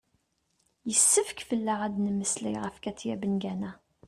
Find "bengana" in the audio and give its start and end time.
3.21-3.71